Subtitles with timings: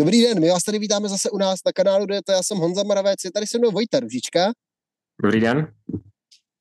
[0.00, 2.82] Dobrý den, my vás tady vítáme zase u nás na kanálu to Já jsem Honza
[2.82, 4.52] Moravec, je tady se mnou Vojta Ružička.
[5.22, 5.74] Dobrý den.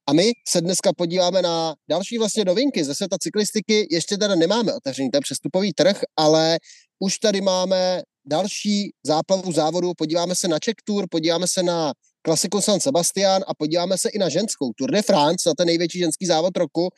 [0.09, 3.87] A my se dneska podíváme na další vlastně novinky ze světa cyklistiky.
[3.91, 6.59] Ještě teda nemáme otevřený ten přestupový trh, ale
[6.99, 9.91] už tady máme další záplavu závodu.
[9.97, 14.17] Podíváme se na Czech Tour, podíváme se na klasiku San Sebastian a podíváme se i
[14.17, 16.89] na ženskou Tour de France, na ten největší ženský závod roku.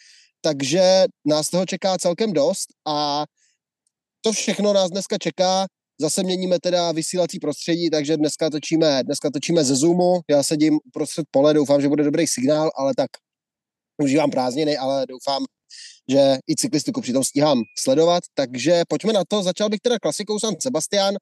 [0.41, 3.26] Takže nás toho čeká celkem dost a
[4.21, 5.67] to všechno nás dneska čeká.
[6.01, 10.21] Zase měníme teda vysílací prostředí, takže dneska točíme, dneska točíme ze Zoomu.
[10.29, 13.09] Já sedím prostřed pole, doufám, že bude dobrý signál, ale tak
[14.03, 15.45] užívám prázdniny, ale doufám,
[16.09, 18.23] že i cyklistiku přitom stíhám sledovat.
[18.33, 19.43] Takže pojďme na to.
[19.43, 21.15] Začal bych teda klasikou San Sebastian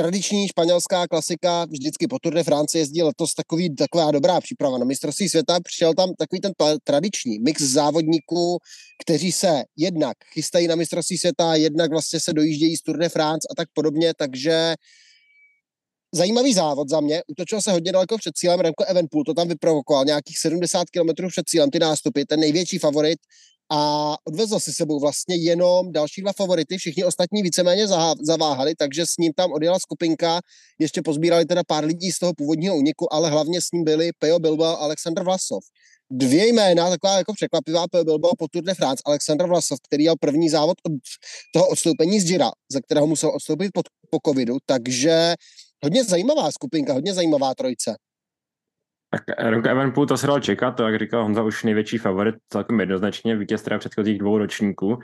[0.00, 4.84] tradiční španělská klasika, vždycky po Tour de France jezdí letos takový, taková dobrá příprava na
[4.84, 5.58] mistrovství světa.
[5.64, 6.52] Přišel tam takový ten
[6.84, 8.58] tradiční mix závodníků,
[9.02, 13.48] kteří se jednak chystají na mistrovství světa, jednak vlastně se dojíždějí z Tour de France
[13.50, 14.74] a tak podobně, takže
[16.14, 17.22] zajímavý závod za mě.
[17.28, 21.48] Utočil se hodně daleko před cílem, Remco Evenpool to tam vyprovokoval, nějakých 70 km před
[21.48, 23.18] cílem ty nástupy, ten největší favorit
[23.72, 27.86] a odvezl si sebou vlastně jenom další dva favority, všichni ostatní víceméně
[28.22, 30.40] zaváhali, takže s ním tam odjela skupinka,
[30.78, 34.38] ještě pozbírali teda pár lidí z toho původního úniku, ale hlavně s ním byli Pejo
[34.38, 35.64] Bilbao a Aleksandr Vlasov.
[36.12, 40.14] Dvě jména, taková jako překvapivá Pejo Bilbao po Tour de France, Aleksandr Vlasov, který měl
[40.20, 40.92] první závod od
[41.54, 45.34] toho odstoupení z Gira, ze kterého musel odstoupit po, po covidu, takže
[45.84, 47.96] hodně zajímavá skupinka, hodně zajímavá trojce.
[49.10, 52.80] Tak Remco Evenpool to se dal čekat, to jak říkal Honza, už největší favorit, celkem
[52.80, 54.86] jednoznačně, vítěz teda předchozích dvou ročníků.
[54.88, 55.02] Uh,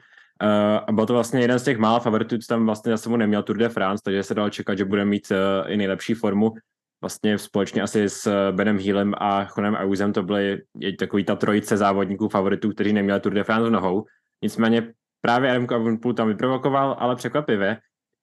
[0.86, 3.42] a byl to vlastně jeden z těch mála favoritů, co tam vlastně za sebou neměl
[3.42, 6.52] Tour de France, takže se dal čekat, že bude mít uh, i nejlepší formu.
[7.00, 10.62] Vlastně společně asi s eh, Benem Healem a Chonem Auzem to byly
[10.98, 14.04] takový ta trojice závodníků favoritů, kteří neměli Tour de France v nohou.
[14.42, 17.78] Nicméně právě Remco Evenpool tam vyprovokoval, ale překvapivě.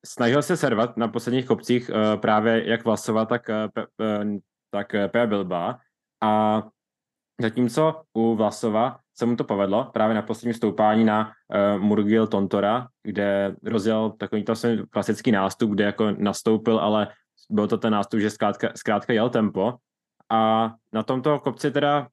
[0.06, 4.38] Snažil se servat na posledních kopcích uh, právě jak Vlasova, tak uh,
[4.74, 5.78] tak Pea Bilba.
[6.24, 6.64] A
[7.42, 12.88] zatímco u Vlasova se mu to povedlo právě na posledním stoupání na uh, Murgil Tontora,
[13.04, 14.54] kde rozjel takový to
[14.90, 17.08] klasický nástup, kde jako nastoupil, ale
[17.50, 19.78] byl to ten nástup, že zkrátka, zkrátka jel tempo.
[20.32, 22.08] A na tomto kopci teda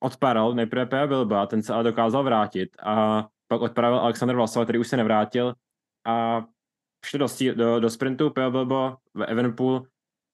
[0.00, 4.78] odpadal nejprve Pea Bilba, ten se ale dokázal vrátit a pak odpravil Alexander Vlasova, který
[4.78, 5.54] už se nevrátil
[6.06, 6.44] a
[7.04, 9.86] šli do, do, do sprintu Pea Bilbo v Evenpool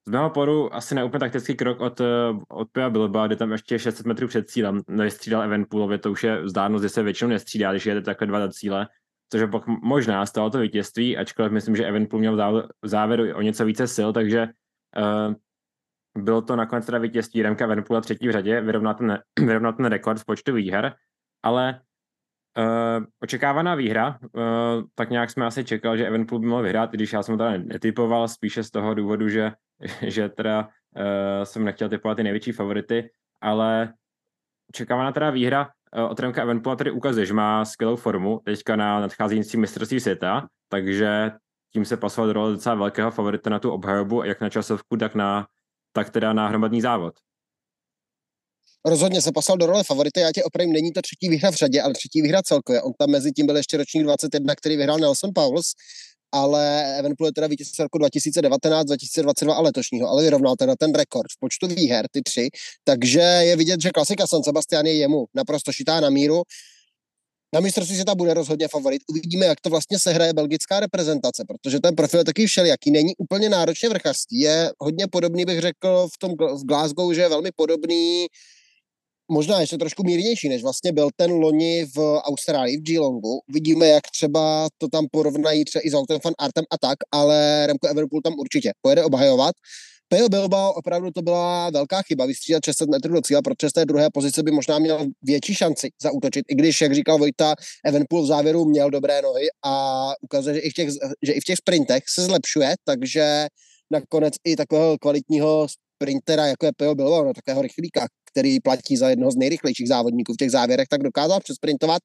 [0.09, 2.05] z mého poru asi neúplně taktický krok od, eh,
[2.49, 6.43] od Pia Bilba, kde tam ještě 600 metrů před cílem nevystřídal Evenpoolově, to už je
[6.43, 8.89] vzdálenost, že se většinou nestřídá, když jede takhle dva do cíle,
[9.33, 12.37] což je pak možná stalo to vítězství, ačkoliv myslím, že Evenpool měl
[12.83, 14.49] v závěru o něco více sil, takže
[14.97, 15.35] uh,
[16.23, 20.21] bylo to nakonec teda vítězství Remka Evenpoola třetí v řadě, vyrovnat ten, vyrovnat ten rekord
[20.21, 20.95] v počtu výher,
[21.43, 21.81] ale
[22.59, 24.43] Uh, očekávaná výhra, uh,
[24.95, 27.57] tak nějak jsme asi čekal, že Evenpool by mohl vyhrát, i když já jsem teda
[27.57, 29.53] netypoval, spíše z toho důvodu, že
[30.03, 33.93] že teda uh, jsem nechtěl typovat ty největší favority, ale
[34.71, 39.01] očekávaná teda výhra uh, od Remka Evenpoola tady ukazuje, že má skvělou formu teďka na
[39.01, 41.31] nadcházející mistrovství světa, takže
[41.73, 45.15] tím se pasoval do role docela velkého favorita na tu obhajobu, jak na časovku, tak,
[45.15, 45.47] na,
[45.93, 47.15] tak teda na hromadný závod.
[48.85, 51.83] Rozhodně se poslal do role favorita, já tě opravím, není to třetí výhra v řadě,
[51.83, 52.83] ale třetí výhra celkově.
[52.83, 55.67] On tam mezi tím byl ještě ročník 21, který vyhrál Nelson Pauls,
[56.33, 61.27] ale Evenpool je teda vítěz roku 2019, 2022 a letošního, ale vyrovnal teda ten rekord
[61.33, 62.49] v počtu výher, ty tři,
[62.85, 66.43] takže je vidět, že klasika San Sebastian je jemu naprosto šitá na míru.
[67.55, 69.03] Na mistrovství světa bude rozhodně favorit.
[69.09, 72.91] Uvidíme, jak to vlastně sehraje belgická reprezentace, protože ten profil je taky všelijaký.
[72.91, 74.41] Není úplně náročně vrchařství.
[74.41, 78.27] Je hodně podobný, bych řekl, v tom v Glasgow, že je velmi podobný
[79.33, 83.41] možná ještě trošku mírnější, než vlastně byl ten loni v Austrálii, v Geelongu.
[83.49, 87.67] Vidíme, jak třeba to tam porovnají třeba i s Autem fan Artem a tak, ale
[87.67, 89.55] Remco Everpool tam určitě pojede obhajovat.
[90.09, 93.85] Pejo Bilbao opravdu to byla velká chyba, vystřídat 600 metrů do cíle, protože z té
[93.85, 97.55] druhé pozice by možná měl větší šanci zaútočit, i když, jak říkal Vojta,
[97.85, 100.89] Evenpool v závěru měl dobré nohy a ukazuje, že i v těch,
[101.23, 103.47] že i v těch sprintech se zlepšuje, takže
[103.91, 105.67] nakonec i takového kvalitního
[106.03, 110.33] sprintera, jako je Pejo Bilbao, no, takového rychlíka, který platí za jednoho z nejrychlejších závodníků
[110.33, 112.03] v těch závěrech, tak dokázal přesprintovat.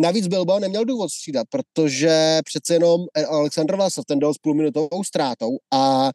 [0.00, 5.58] Navíc Bilbao neměl důvod střídat, protože přece jenom Aleksandr Vlasov ten dal s půlminutovou ztrátou
[5.72, 6.10] a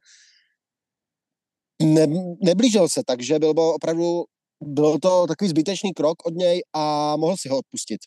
[1.82, 2.08] ne,
[2.44, 4.24] neblížil se, takže Bilbao opravdu
[4.64, 8.02] byl to takový zbytečný krok od něj a mohl si ho odpustit.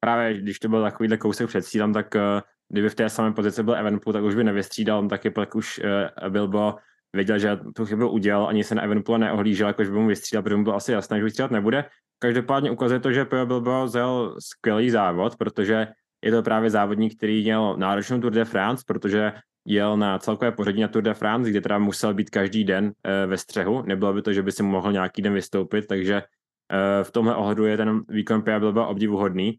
[0.00, 2.20] Právě když to byl takovýhle kousek před cílem, tak uh,
[2.68, 5.78] kdyby v té samé pozici byl Evenpool, tak už by nevystřídal, on taky pak už
[5.78, 6.74] uh, Bilbo
[7.16, 10.56] věděl, že tu chybu udělal, ani se na Evenpoola neohlížel, jakož by mu vystřídal, protože
[10.56, 11.84] mu bylo asi jasné, že vystřídat nebude.
[12.18, 15.88] Každopádně ukazuje to, že Pio Bilbao zel skvělý závod, protože
[16.24, 19.32] je to právě závodník, který měl náročnou Tour de France, protože
[19.66, 23.26] jel na celkové pořadí na Tour de France, kde teda musel být každý den e,
[23.26, 23.82] ve střehu.
[23.82, 27.64] Nebylo by to, že by si mohl nějaký den vystoupit, takže e, v tomhle ohledu
[27.64, 29.48] je ten výkon Pia byl obdivuhodný.
[29.48, 29.56] E,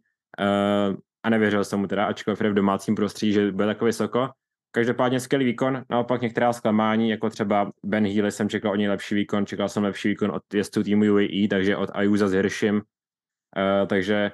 [1.24, 4.30] a nevěřil jsem mu teda, ačkoliv v domácím prostředí, že bude tak vysoko.
[4.77, 9.15] Každopádně skvělý výkon, naopak některá zklamání, jako třeba Ben Healy jsem čekal o něj lepší
[9.15, 13.88] výkon, čekal jsem lepší výkon od jezdců týmu UAE, takže od Ayuza s Hirschem, uh,
[13.88, 14.31] takže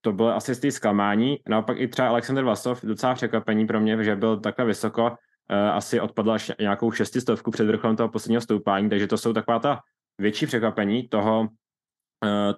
[0.00, 1.38] to bylo asi z té zklamání.
[1.48, 6.00] Naopak i třeba Alexander Vasov, docela překvapení pro mě, že byl takhle vysoko, uh, asi
[6.00, 9.80] odpadl až nějakou šestistovku před vrcholem toho posledního stoupání, takže to jsou taková ta
[10.18, 11.48] větší překvapení toho, uh,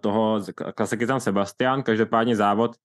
[0.01, 0.41] toho
[0.75, 2.77] klasiky San Sebastian, každopádně závod,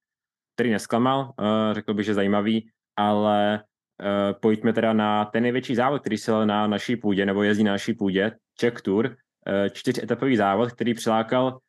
[0.56, 3.64] který nesklamal, uh, řekl bych, že zajímavý, ale
[4.40, 7.94] pojďme teda na ten největší závod, který se na naší půdě, nebo jezdí na naší
[7.94, 9.14] půdě, Czech Tour, uh,
[9.72, 11.60] čtyřetapový závod, který přilákal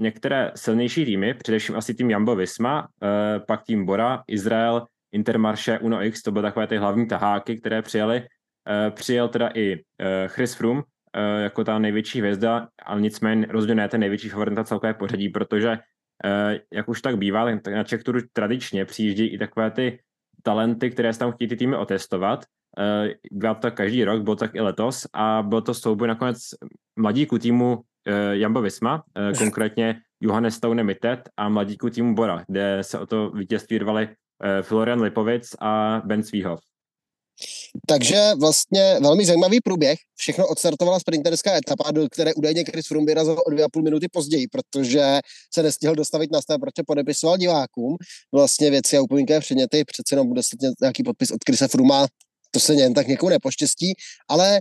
[0.00, 6.04] některé silnější týmy, především asi tým Jambo Visma, uh, pak tým Bora, Izrael, Intermarché, Uno
[6.04, 8.22] X, to byly takové ty hlavní taháky, které přijeli.
[8.90, 9.84] Přijel teda i
[10.26, 10.82] Chris Froome
[11.42, 15.78] jako ta největší hvězda, ale nicméně rozhodně ne ten největší favorit na celkové pořadí, protože
[16.72, 19.98] jak už tak bývá, tak na Czech Tour tradičně přijíždí i takové ty
[20.42, 22.44] talenty, které se tam chtějí ty týmy otestovat.
[22.78, 26.38] Uh, bylo to každý rok, bylo tak i letos a byl to souboj nakonec
[26.98, 27.82] mladíků týmu uh,
[28.32, 33.30] Jamba Visma, uh, konkrétně Johannes Stone Mitet a mladíků týmu Bora, kde se o to
[33.30, 34.08] vítězství rvali
[34.62, 36.60] Florian Lipovic a Ben Svíhov.
[37.86, 39.98] Takže vlastně velmi zajímavý průběh.
[40.16, 44.06] Všechno odstartovala sprinterská etapa, do které údajně Chris Froome vyrazil o dvě a půl minuty
[44.12, 45.20] později, protože
[45.54, 47.96] se nestihl dostavit na start, protože podepisoval divákům
[48.34, 49.84] vlastně věci a upomínkové předměty.
[49.84, 50.40] Přece jenom bude
[50.80, 52.06] nějaký podpis od Chrisa Frooma,
[52.50, 53.92] to se jen tak někomu nepoštěstí,
[54.28, 54.60] ale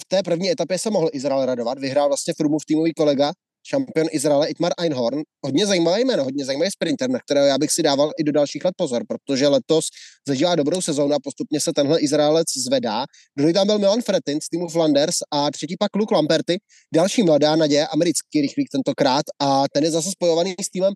[0.00, 1.78] v té první etapě se mohl Izrael radovat.
[1.78, 3.32] Vyhrál vlastně Froomův týmový kolega
[3.70, 5.22] šampion Izraele Itmar Einhorn.
[5.44, 8.64] Hodně zajímavé jméno, hodně zajímavý sprinter, na kterého já bych si dával i do dalších
[8.64, 9.84] let pozor, protože letos
[10.28, 13.04] zažívá dobrou sezónu a postupně se tenhle Izraelec zvedá.
[13.38, 16.58] Druhý tam byl Milan Fretin z týmu Flanders a třetí pak Luke Lamperty,
[16.94, 20.92] další mladá naděje, americký rychlík tentokrát a ten je zase spojovaný s týmem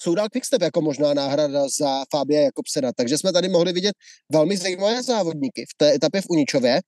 [0.00, 2.92] Soudal Quickstep jako možná náhrada za Fabia Jakobsena.
[2.96, 3.94] Takže jsme tady mohli vidět
[4.32, 6.80] velmi zajímavé závodníky v té etapě v Uničově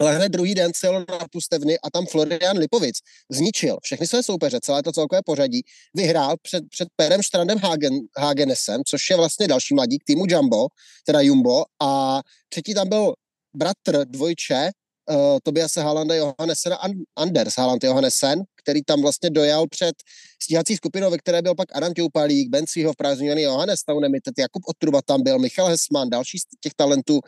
[0.00, 2.96] ale hned druhý den cel na pustevny a tam Florian Lipovic
[3.30, 5.62] zničil všechny své soupeře, celé to celkové pořadí,
[5.94, 10.66] vyhrál před, před Perem Strandem Hagen, Hagenesem, což je vlastně další mladík týmu Jumbo,
[11.06, 13.14] teda Jumbo, a třetí tam byl
[13.54, 14.70] bratr dvojče,
[15.10, 16.76] uh, Tobiase Haalanda Johannesen
[17.16, 19.94] Anders Haaland Johannesen, který tam vlastně dojel před
[20.42, 25.02] stíhací skupinou, ve které byl pak Adam Toupalík, Ben Svího, prázdňovaný Johannes Taunemitet, Jakub Otruba
[25.02, 27.20] tam byl, Michal Hesman, další z těch talentů,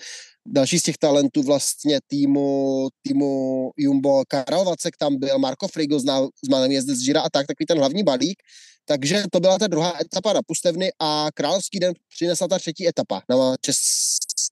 [0.47, 6.05] další z těch talentů vlastně týmu, týmu Jumbo, Karel Vacek tam byl, Marko Frigo z
[6.45, 8.43] známý jezdec z Žira a tak, takový ten hlavní balík.
[8.85, 13.23] Takže to byla ta druhá etapa na Pustevny a Královský den přinesla ta třetí etapa
[13.29, 13.79] na, čes,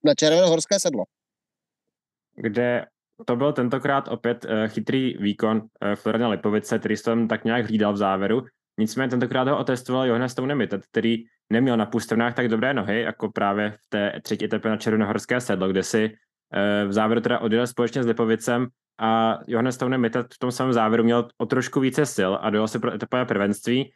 [0.05, 1.05] na Červenohorské sedlo.
[2.37, 2.87] Kde
[3.27, 7.93] to byl tentokrát opět uh, chytrý výkon uh, Floriana Lipovice, který jsem tak nějak hlídal
[7.93, 8.43] v závěru.
[8.79, 11.17] Nicméně tentokrát ho otestoval Johannes Stounemit, který
[11.51, 15.69] neměl na pustevnách tak dobré nohy, jako právě v té třetí etapě na Černohorské sedlo,
[15.69, 18.67] kde si uh, v závěru teda odjel společně s Lipovicem
[18.99, 22.79] a Johannes Stounemit v tom samém závěru měl o trošku více sil a dojel se
[22.79, 23.93] pro etapové prvenství.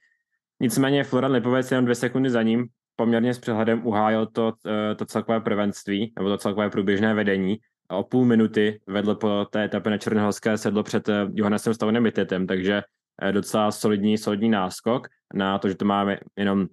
[0.60, 4.52] Nicméně Florian Lipovic jenom dvě sekundy za ním poměrně s přehledem uhájil to,
[4.96, 9.90] to celkové prvenství, nebo to celkové průběžné vedení o půl minuty vedl po té etapě
[9.90, 12.82] na Černohorské sedlo před eh, Johannesem Stavonem Mitetem, takže
[13.22, 16.66] eh, docela solidní, solidní náskok na to, že to máme jenom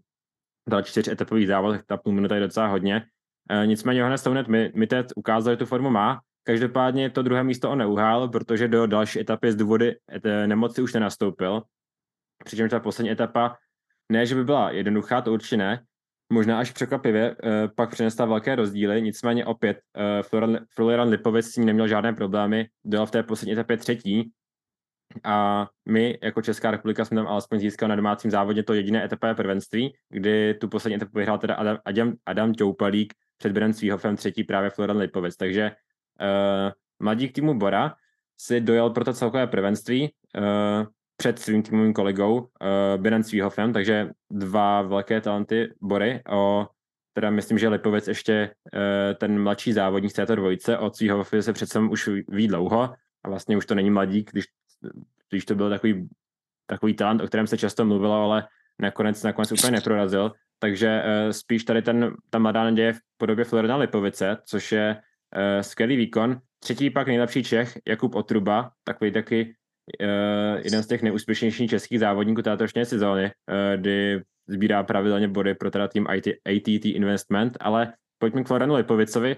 [0.69, 3.05] dal čtyř etapových závod, tak ta půl minuta je docela hodně.
[3.49, 7.77] Eh, nicméně Johannes Stavonet Mitet ukázal, že tu formu má, Každopádně to druhé místo on
[7.77, 9.95] neuhál, protože do další etapy z důvody
[10.45, 11.63] nemoci už nenastoupil.
[12.43, 13.57] Přičemž ta poslední etapa,
[14.11, 15.83] ne, že by byla jednoduchá, to určitě ne,
[16.33, 21.53] možná až překvapivě, eh, pak přinesla velké rozdíly, nicméně opět eh, Florian, Florian Lipovic s
[21.53, 24.31] tím neměl žádné problémy, byl v té poslední etapě třetí
[25.23, 29.35] a my jako Česká republika jsme tam alespoň získali na domácím závodě to jediné etapové
[29.35, 34.43] prvenství, kdy tu poslední etapu vyhrál teda Adam, Adam, Adam Toupalík před Bren Svíhofem třetí
[34.43, 35.71] právě Florian Lipovic, takže
[36.21, 37.93] uh, mladík týmu Bora
[38.37, 40.85] si dojel pro to celkové prvenství, uh,
[41.17, 42.47] před svým týmovým kolegou uh,
[42.97, 46.21] Beren Svíhofem, takže dva velké talenty Bory.
[46.29, 46.67] O,
[47.13, 48.53] teda myslím, že Lipovec ještě
[49.15, 50.77] ten mladší závodník z této dvojice.
[50.77, 52.81] Od Svíhofovi se přece už ví dlouho
[53.23, 54.45] a vlastně už to není mladík, když,
[55.29, 56.09] když to byl takový,
[56.65, 58.47] takový talent, o kterém se často mluvilo, ale
[58.79, 60.31] nakonec, nakonec úplně neprorazil.
[60.59, 65.61] Takže uh, spíš tady ten, ta mladá naděje v podobě Florida Lipovice, což je uh,
[65.61, 66.39] skvělý výkon.
[66.59, 69.55] Třetí pak nejlepší Čech, Jakub Otruba, takový taky
[70.01, 75.71] uh, jeden z těch nejúspěšnějších českých závodníků této sezóny, uh, kdy sbírá pravidelně body pro
[75.71, 79.35] teda tým IT, ATT Investment, ale pojďme k Florianu Lipovicovi.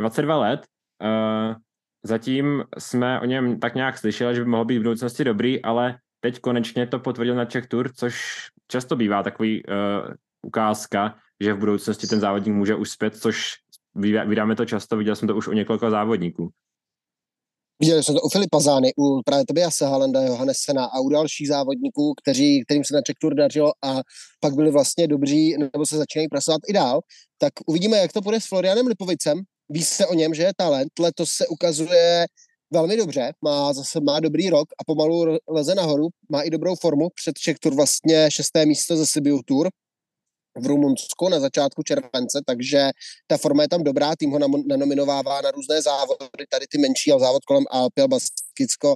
[0.00, 0.66] 22 let,
[1.02, 1.56] uh,
[2.04, 5.98] zatím jsme o něm tak nějak slyšeli, že by mohl být v budoucnosti dobrý, ale
[6.20, 8.22] teď konečně to potvrdil na Czech Tour, což
[8.68, 9.74] často bývá takový uh,
[10.46, 13.52] ukázka, že v budoucnosti ten závodník může uspět, což
[14.26, 16.50] vydáme to často, viděl jsem to už u několika závodníků.
[17.80, 22.14] Viděli jsme to u Filipa Zány, u právě Tobiase Halenda, Johannessena a u dalších závodníků,
[22.22, 24.00] kteří, kterým se na Czech Tour dařilo a
[24.40, 27.00] pak byli vlastně dobří nebo se začínají pracovat i dál.
[27.38, 29.42] Tak uvidíme, jak to bude s Florianem Lipovicem.
[29.68, 30.98] Ví se o něm, že je talent.
[30.98, 32.26] Letos se ukazuje
[32.70, 37.08] velmi dobře, má zase má dobrý rok a pomalu leze nahoru, má i dobrou formu.
[37.14, 39.68] Před Czech Tour vlastně šesté místo ze Sibiu Tour,
[40.58, 42.90] v Rumunsku na začátku července, takže
[43.26, 47.20] ta forma je tam dobrá, tým ho nanominovává na různé závody, tady ty menší, ale
[47.20, 48.94] závod kolem Alpil, Baskicko,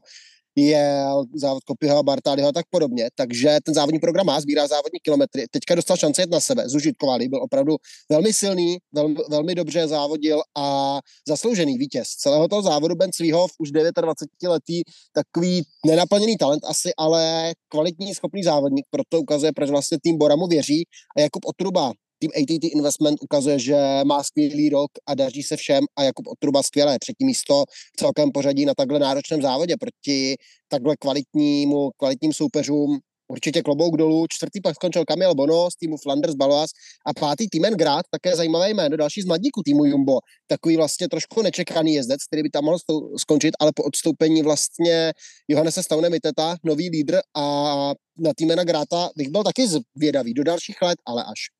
[0.66, 3.08] je závod Kopyho a Bartáliho a tak podobně.
[3.14, 5.46] Takže ten závodní program má, sbírá závodní kilometry.
[5.50, 7.76] Teďka dostal šanci jet na sebe, zužitkovali, byl opravdu
[8.10, 10.98] velmi silný, velmi, velmi dobře závodil a
[11.28, 12.94] zasloužený vítěz celého toho závodu.
[12.94, 19.52] Ben Svihov, už 29 letý, takový nenaplněný talent asi, ale kvalitní, schopný závodník, proto ukazuje,
[19.52, 20.84] proč vlastně tým Boramu věří.
[21.16, 25.84] A Jakub Otruba, tým ATT Investment ukazuje, že má skvělý rok a daří se všem
[25.96, 26.98] a Jakub Otruba skvělé.
[26.98, 30.36] Třetí místo v celkem pořadí na takhle náročném závodě proti
[30.68, 32.98] takhle kvalitnímu, kvalitním soupeřům.
[33.30, 34.26] Určitě klobouk dolů.
[34.28, 36.70] Čtvrtý pak skončil Kamil Bono z týmu Flanders Balois
[37.06, 40.18] a pátý Timen Grad, také zajímavé jméno, další z mladíků týmu Jumbo.
[40.46, 42.78] Takový vlastně trošku nečekaný jezdec, který by tam mohl
[43.16, 45.12] skončit, ale po odstoupení vlastně
[45.48, 47.44] Johannese Staune Miteta, nový lídr a
[48.18, 51.57] na Týmena Gráta bych byl taky zvědavý do dalších let, ale až.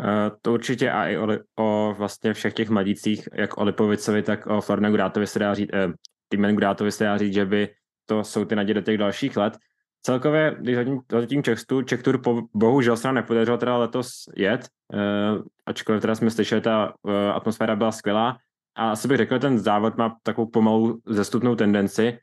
[0.00, 4.46] Uh, to určitě a i o, o vlastně všech těch mladících, jak o Lipovicovi, tak
[4.46, 5.88] o Florinu Gudátovi se dá říct, eh,
[6.28, 7.68] Týmen Gudátovi se dá říct, že by
[8.06, 9.58] to jsou ty naděje do těch dalších let.
[10.02, 14.68] Celkově, když hodím tím Čechtu, Czech Tour po, bohužel se nám nepodařilo teda letos jet,
[14.94, 18.38] uh, ačkoliv teda jsme slyšeli, ta uh, atmosféra byla skvělá
[18.76, 22.18] a asi bych řekl, ten závod má takovou pomalou zestupnou tendenci,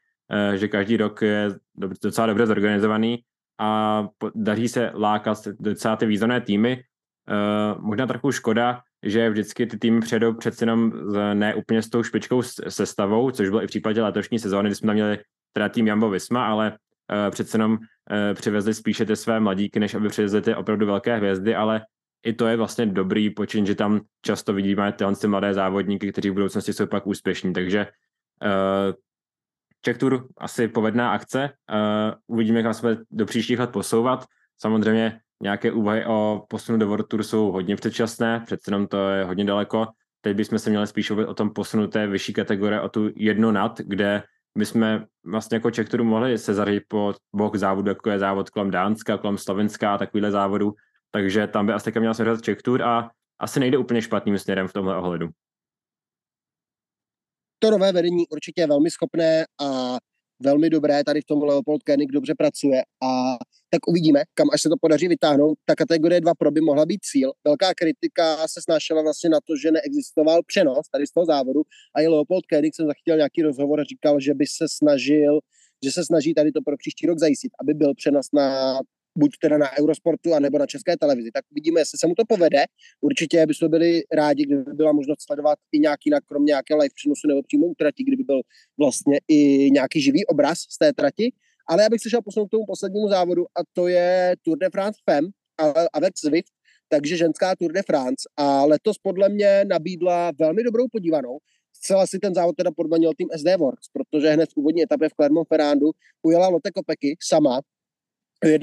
[0.49, 1.49] uh, že každý rok je
[2.03, 3.19] docela dobře zorganizovaný
[3.59, 4.03] a
[4.35, 6.83] daří se lákat docela ty významné týmy,
[7.29, 10.91] Uh, možná trochu škoda, že vždycky ty týmy předou přece jenom
[11.33, 14.87] ne úplně s tou špičkou sestavou, což bylo i v případě letošní sezóny, kdy jsme
[14.87, 15.19] tam měli
[15.53, 17.77] teda tým Jambo Visma, ale uh, přece jenom uh,
[18.33, 21.81] přivezli spíše ty své mladíky, než aby přivezli ty opravdu velké hvězdy, ale
[22.25, 26.29] i to je vlastně dobrý počin, že tam často vidíme tyhle ty mladé závodníky, kteří
[26.29, 27.87] v budoucnosti jsou pak úspěšní, takže
[28.43, 28.93] uh,
[29.81, 34.25] Czech Tour asi povedná akce, uh, uvidíme, jak se do příštích let posouvat,
[34.57, 39.23] samozřejmě nějaké úvahy o posunu do World Tour jsou hodně předčasné, přece jenom to je
[39.23, 39.87] hodně daleko.
[40.21, 43.79] Teď bychom se měli spíš o tom posunu té vyšší kategorie, o tu jednu nad,
[43.79, 44.23] kde
[44.57, 48.49] my jsme vlastně jako Czech Tour mohli se zařadit po bok závodu, jako je závod
[48.49, 50.73] kolem Dánska, kolem Slovenska a takovýhle závodu.
[51.11, 54.67] Takže tam by asi taky měl se Czech Tour a asi nejde úplně špatným směrem
[54.67, 55.29] v tomhle ohledu.
[57.59, 59.97] To nové vedení určitě je velmi schopné a
[60.39, 63.37] velmi dobré, tady v tom Leopold Koenig dobře pracuje a
[63.69, 65.57] tak uvidíme, kam až se to podaří vytáhnout.
[65.65, 67.31] Ta kategorie 2 pro by mohla být cíl.
[67.47, 71.61] Velká kritika se snášela vlastně na to, že neexistoval přenos tady z toho závodu
[71.95, 75.39] a i Leopold Koenig jsem zachytil nějaký rozhovor a říkal, že by se snažil,
[75.83, 78.79] že se snaží tady to pro příští rok zajistit, aby byl přenos na
[79.17, 81.31] buď teda na Eurosportu, anebo na české televizi.
[81.31, 82.63] Tak uvidíme, jestli se mu to povede.
[83.01, 87.43] Určitě bychom byli rádi, kdyby byla možnost sledovat i nějaký, kromě nějaké live přenosu nebo
[87.43, 88.41] přímo u trati, kdyby byl
[88.77, 91.31] vlastně i nějaký živý obraz z té trati.
[91.67, 94.69] Ale já bych se šel posunout k tomu poslednímu závodu a to je Tour de
[94.69, 95.25] France FEM
[95.93, 96.53] avec Zwift,
[96.89, 98.29] takže ženská Tour de France.
[98.37, 101.37] A letos podle mě nabídla velmi dobrou podívanou.
[101.73, 105.13] Zcela si ten závod teda podmanil tým SD Works, protože hned v úvodní etapě v
[105.13, 105.91] Clermont-Ferrandu
[106.21, 107.61] ujela Lotte Kopecky sama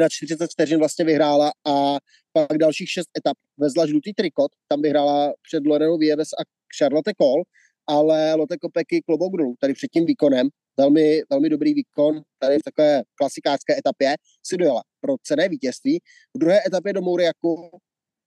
[0.09, 1.99] 41 vteřin vlastně vyhrála a
[2.33, 6.43] pak dalších šest etap vezla žlutý trikot, tam vyhrála před Lorenou Vieves a
[6.79, 7.43] Charlotte Kohl,
[7.87, 12.63] ale Lotte Kopecky klobouk dolů, tady před tím výkonem, velmi, velmi dobrý výkon, tady v
[12.63, 14.15] takové klasikářské etapě
[14.47, 16.01] si dojela pro cené vítězství.
[16.35, 17.71] V druhé etapě do Mouriaku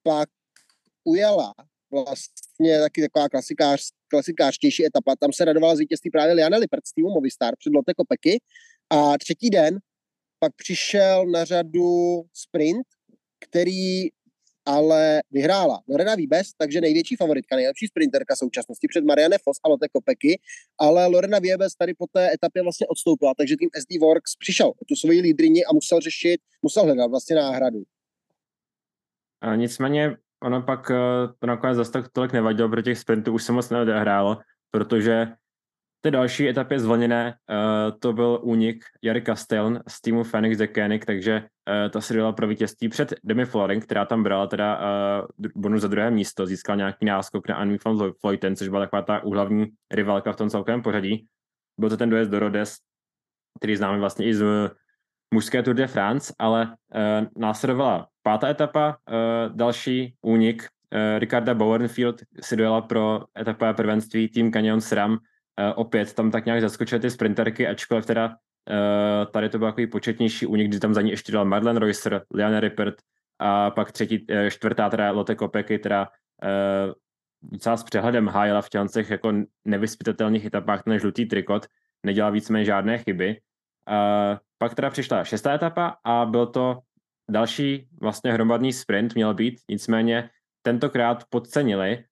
[0.04, 0.30] pak
[1.04, 1.54] ujela
[1.92, 5.16] vlastně taky taková klasikář, klasikářtější etapa.
[5.16, 8.42] Tam se radovala z vítězství právě Liana Lippert z týmu Movistar před Lotte Kopecky.
[8.90, 9.80] A třetí den
[10.44, 12.88] pak přišel na řadu sprint,
[13.40, 14.10] který
[14.66, 19.88] ale vyhrála Lorena Vibes, takže největší favoritka, nejlepší sprinterka současnosti před Marianne Foss a Lotte
[19.90, 20.40] Kopecky,
[20.80, 24.86] ale Lorena Vibes tady po té etapě vlastně odstoupila, takže tým SD Works přišel o
[24.88, 27.84] tu svoji lídrini a musel řešit, musel hledat vlastně náhradu.
[29.42, 30.96] A nicméně ono pak eh,
[31.40, 34.38] to nakonec zase tak tolik nevadilo, protože těch sprintů už se moc neodehrálo,
[34.72, 35.28] protože
[36.04, 41.40] té další etapě zvolněné uh, to byl únik Jary Casteln z týmu Phoenix Decanic, takže
[41.40, 45.82] uh, ta si dala pro vítězství před Demi Floring, která tam brala teda uh, bonus
[45.82, 49.66] za druhé místo, získal nějaký náskok na Annie van Vleuten, což byla taková ta úhlavní
[49.92, 51.28] rivalka v tom celkovém pořadí.
[51.80, 52.76] Byl to ten dojezd do Rodes,
[53.60, 54.72] který známe vlastně i z
[55.34, 60.68] mužské Tour de France, ale uh, následovala pátá etapa, uh, další únik
[61.18, 65.18] Ricarda Bowenfield si dojela pro etapové prvenství tým Canyon SRAM,
[65.76, 70.46] opět tam tak nějak zaskočily ty sprinterky, ačkoliv teda uh, tady to byl takový početnější
[70.46, 72.96] únik, kdy tam za ní ještě dala Marlene Reusser, Liana Rippert
[73.40, 76.94] a pak třetí, uh, čtvrtá teda Lotte Kopecky, která uh,
[77.42, 79.34] docela s přehledem hájela v těch jako
[79.66, 81.66] nevyspytatelných etapách ten žlutý trikot,
[82.06, 83.40] nedělala víceméně žádné chyby.
[83.90, 86.80] Uh, pak teda přišla šestá etapa a byl to
[87.32, 90.30] další vlastně hromadný sprint měl být, nicméně
[90.62, 92.04] tentokrát podcenili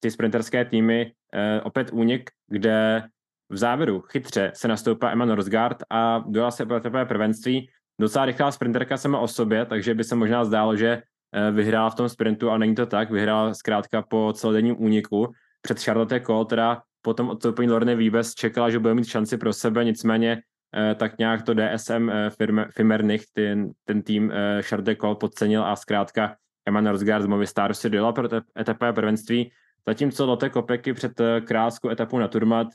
[0.00, 3.02] ty sprinterské týmy uh, opět únik, kde
[3.50, 7.68] v závěru chytře se nastoupila Emma Norsgaard a dojela se pro prvenství.
[8.00, 11.94] Docela rychlá sprinterka sama o sobě, takže by se možná zdálo, že uh, vyhrála v
[11.94, 13.10] tom sprintu, ale není to tak.
[13.10, 18.78] Vyhrála zkrátka po celodenním úniku před Charlotte Kohl, teda potom odstoupení Lorny Víbes čekala, že
[18.78, 24.02] bude mít šanci pro sebe, nicméně uh, tak nějak to DSM uh, Fimernich, ten, ten
[24.02, 26.36] tým Charlotte Kohl podcenil a zkrátka
[26.68, 28.28] Emma Norsgaard z Movistar si dojela pro
[28.58, 29.52] etapové prvenství
[29.86, 32.68] Zatímco Lotte Kopeky před eh, kráskou etapu na Turmat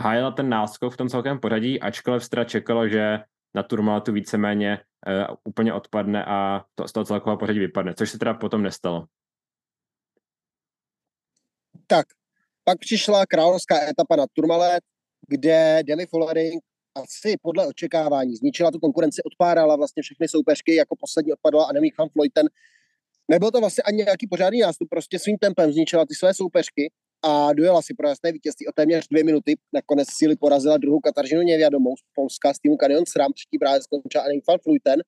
[0.00, 3.18] hájela ten náskok v tom celkem pořadí, ačkoliv Stra čekalo, že
[3.54, 8.18] na Turmatu víceméně uh, úplně odpadne a to, z toho celkového pořadí vypadne, což se
[8.18, 9.06] teda potom nestalo.
[11.86, 12.06] Tak,
[12.64, 14.84] pak přišla královská etapa na Turmalet,
[15.28, 16.62] kde Demi Follering
[16.94, 22.08] asi podle očekávání zničila tu konkurenci, odpárala vlastně všechny soupeřky, jako poslední odpadla Annemiek van
[22.14, 22.46] Vleuten,
[23.28, 27.52] Nebyl to vlastně ani nějaký pořádný nástup, prostě svým tempem zničila ty své soupeřky a
[27.52, 29.54] dojela si pro jasné vítězství o téměř dvě minuty.
[29.72, 34.24] Nakonec síly porazila druhou Kataržinu Nevědomou z Polska z týmu Canyon SRAM, třetí právě skončila
[34.24, 35.00] Anning van Fluiten,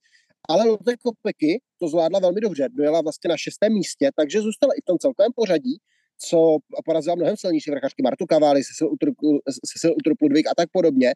[0.48, 2.68] ale Lotte Kopecky to zvládla velmi dobře.
[2.70, 5.76] Dojela vlastně na šestém místě, takže zůstala i v tom celkovém pořadí,
[6.18, 11.14] co porazila mnohem silnější vrchařky Martu Cavalli, Cecil Utrup Ludvík a tak podobně,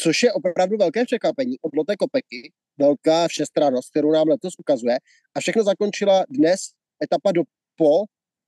[0.00, 4.98] což je opravdu velké překvapení od Lotte Kopecky, velká všestranost, kterou nám letos ukazuje.
[5.34, 6.60] A všechno zakončila dnes
[7.04, 7.42] etapa do
[7.76, 8.04] po,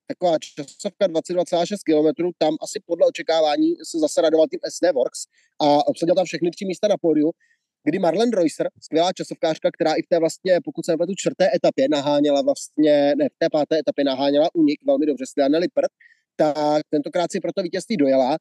[0.07, 5.21] taková časovka 22,6 km, tam asi podle očekávání se zase radoval tým SD Works
[5.61, 7.31] a obsadil tam všechny tři místa na pódiu,
[7.85, 11.89] kdy Marlen Reusser, skvělá časovkářka, která i v té vlastně, pokud se tu čtvrté etapě
[11.91, 15.67] naháněla vlastně, ne, v té páté etapě naháněla unik velmi dobře s Liane
[16.37, 18.37] tak tentokrát si proto vítězství dojela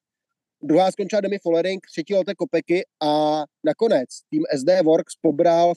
[0.64, 5.74] druhá skončila Demi Follering, třetí Lotte Kopeky a nakonec tým SD Works pobral,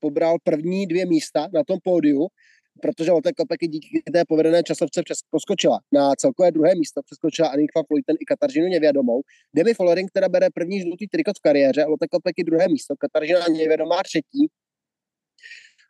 [0.00, 2.26] pobral první dvě místa na tom pódiu,
[2.82, 7.82] protože Lotte Kopeky díky té povedené časovce přes, poskočila na celkové druhé místo, přeskočila Anika
[7.86, 9.20] Floyten i Kataržinu Nevědomou.
[9.54, 14.02] Demi Follering, která bere první žlutý trikot v kariéře, Lotte Kopeky druhé místo, Kataržina Nevědomá
[14.02, 14.48] třetí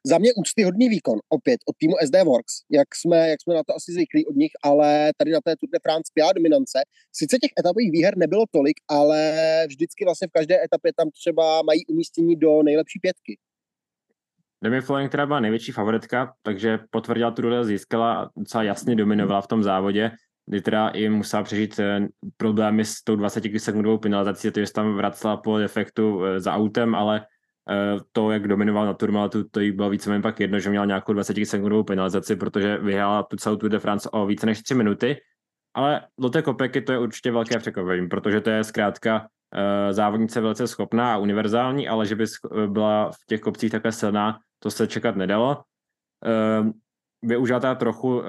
[0.06, 3.76] za mě úctyhodný výkon, opět od týmu SD Works, jak jsme, jak jsme na to
[3.76, 6.78] asi zvyklí od nich, ale tady na té Tour de France skvělá dominance.
[7.12, 9.34] Sice těch etapových výher nebylo tolik, ale
[9.68, 13.38] vždycky vlastně v každé etapě tam třeba mají umístění do nejlepší pětky.
[14.62, 19.40] Demi Flowing, která byla největší favoritka, takže potvrdila tu roli, získala a docela jasně dominovala
[19.40, 20.10] v tom závodě,
[20.46, 25.36] kdy teda i musela přežít eh, problémy s tou 20 sekundovou penalizací, protože tam vracela
[25.36, 27.26] po defektu eh, za autem, ale
[28.12, 31.36] to, jak dominoval na Turmalatu, to jí bylo víceméně pak jedno, že měl nějakou 20
[31.44, 35.16] sekundovou penalizaci, protože vyhrála tu celou Tour de France o více než 3 minuty.
[35.74, 40.40] Ale do té kopeky to je určitě velké překvapení, protože to je zkrátka uh, závodnice
[40.40, 42.24] velice schopná a univerzální, ale že by
[42.66, 45.62] byla v těch kopcích takhle silná, to se čekat nedalo.
[46.26, 46.70] Uh,
[47.22, 48.22] využila trochu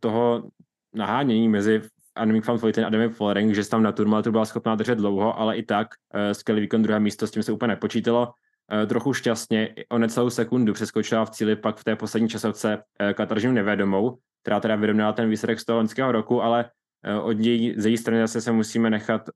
[0.00, 0.50] toho
[0.94, 1.82] nahánění mezi
[2.14, 5.56] Annemiek van Vleuten a Demi Follering, že tam na Turmalatu byla schopná držet dlouho, ale
[5.56, 5.88] i tak
[6.32, 8.32] skvělý výkon druhé místo, s tím se úplně nepočítalo.
[8.70, 13.14] Eh, trochu šťastně o necelou sekundu přeskočila v cíli pak v té poslední časovce eh,
[13.14, 16.70] Kataržinu Nevědomou, která teda vyrovnala ten výsledek z toho loňského roku, ale
[17.04, 19.30] eh, od její, z její strany zase se musíme nechat,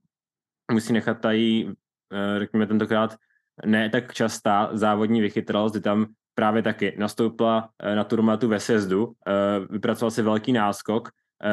[0.73, 1.73] musí nechat tady,
[2.39, 3.17] řekněme tentokrát,
[3.65, 9.13] ne tak častá závodní vychytralost, kdy tam právě taky nastoupila na turmatu ve sjezdu,
[9.71, 11.09] vypracoval si velký náskok,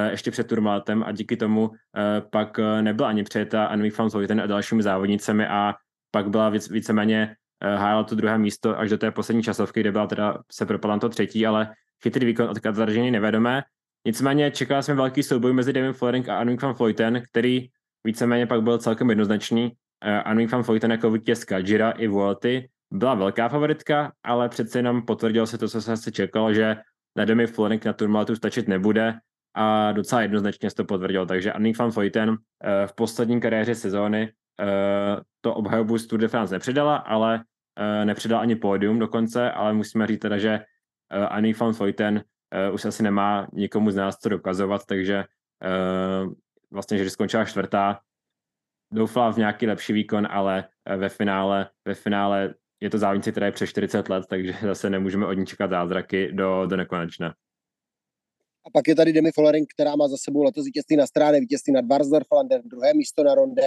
[0.10, 1.72] ještě před turmátem a díky tomu
[2.30, 5.76] pak nebyla ani přejeta Anvik van Vleuten a dalšími závodnicemi a
[6.12, 9.92] pak byla víc, víceméně Eh, hájila to druhé místo až do té poslední časovky, kde
[9.92, 11.74] byla teda se propadla to třetí, ale
[12.04, 13.64] chytrý výkon od Kataržiny nevedomé.
[14.08, 17.68] Nicméně čekal jsem velký souboj mezi Devin Florink a Anwing van Vleuten, který
[18.04, 19.66] víceméně pak byl celkem jednoznačný.
[19.66, 19.72] Uh,
[20.26, 25.48] Anwing van Vleuten jako vítězka Jira i Vuelty byla velká favoritka, ale přece jenom potvrdilo
[25.48, 26.78] se to, co se asi čekalo, že
[27.18, 29.14] na Demi Florink na Turmalatu stačit nebude.
[29.56, 31.26] a docela jednoznačně se to potvrdilo.
[31.26, 32.36] Takže Annick van Vleuten uh,
[32.86, 34.32] v poslední kariéře sezóny
[35.42, 37.44] to obhajobu z Tour de France nepřidala, ale
[37.80, 42.16] uh, nepřidala ani pódium dokonce, ale musíme říct teda, že uh, Annick van Vleuten
[42.68, 45.26] uh, už asi nemá nikomu z nás co dokazovat, takže
[46.72, 48.00] vlastně, že skončila čtvrtá,
[48.94, 53.52] doufala v nějaký lepší výkon, ale ve finále, ve finále je to závodnice, která je
[53.52, 57.34] přes 40 let, takže zase nemůžeme od ní čekat zázraky do, do nekonečna.
[58.66, 61.74] A pak je tady Demi Follering, která má za sebou letos vítězství na stráně, vítězství
[61.74, 63.62] nad Varsdorflander, druhé místo na ronde,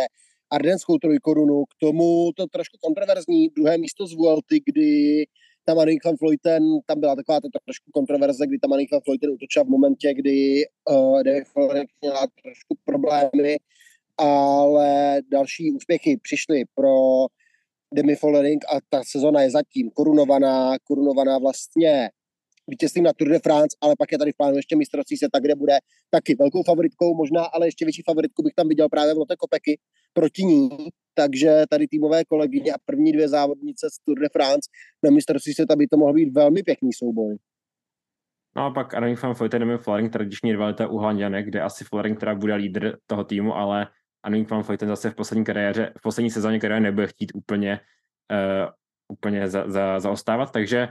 [0.50, 5.24] Ardenskou trojkorunu, k tomu to trošku kontroverzní, druhé místo z Vuelty, kdy
[5.64, 9.30] tam Annick van Vleuten, tam byla taková to trošku kontroverze, kdy tam Annick van Vleuten
[9.30, 13.56] utočila v momentě, kdy uh, Demi Follering měla trošku problémy,
[14.18, 17.26] ale další úspěchy přišly pro
[17.94, 22.10] Demi Follering a ta sezona je zatím korunovaná, korunovaná vlastně
[22.68, 25.54] vítězstvím na Tour de France, ale pak je tady v plánu ještě mistrovství světa, kde
[25.54, 25.78] bude
[26.10, 29.78] taky velkou favoritkou, možná ale ještě větší favoritku bych tam viděl právě v Lotte Kopeky
[30.16, 30.68] proti ní,
[31.14, 34.70] takže tady týmové kolegyně a první dvě závodnice z Tour de France
[35.04, 37.36] na mistrovství světa by to mohl být velmi pěkný souboj.
[38.56, 42.20] No a pak Adam van Vleuten, Demi Floring, tradiční rivalita u Holanděnek, kde asi Floring
[42.20, 43.86] teda bude lídr toho týmu, ale
[44.22, 47.80] Anouk van Vleuten zase v poslední kariéře, v poslední sezóně kariéry nebude chtít úplně,
[48.32, 48.72] uh,
[49.12, 50.88] úplně za, za, zaostávat, takže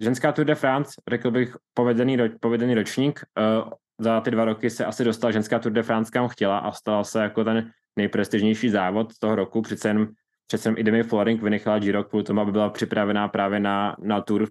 [0.00, 4.70] ženská Tour de France, řekl bych, povedený, ro, povedený ročník, uh, za ty dva roky
[4.70, 8.68] se asi dostala ženská Tour de France, kam chtěla a stala se jako ten nejprestižnější
[8.68, 10.08] závod toho roku, přece jen,
[10.46, 14.20] přece jen i Demi Floring vynechala Giro kvůli tomu, aby byla připravená právě na, na
[14.20, 14.48] Tour,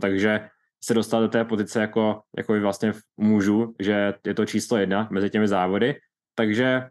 [0.00, 0.48] takže
[0.84, 5.30] se dostala do té pozice jako, jako vlastně mužů, že je to číslo jedna mezi
[5.30, 5.96] těmi závody,
[6.34, 6.88] takže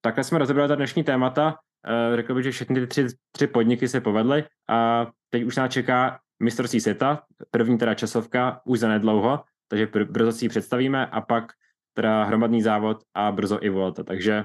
[0.00, 1.58] takhle jsme rozebrali ta dnešní témata.
[1.88, 5.72] Uh, řekl bych, že všechny ty tři, tři podniky se povedly a teď už nás
[5.72, 11.06] čeká mistrovství světa, první teda časovka už za nedlouho, takže br- brzo si ji představíme
[11.06, 11.52] a pak
[11.94, 14.02] teda hromadný závod a brzo i Volta.
[14.02, 14.44] Takže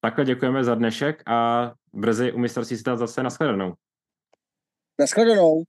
[0.00, 3.74] takhle děkujeme za dnešek a brzy u mistrovství světa zase nashledanou.
[5.00, 5.64] Nashledanou.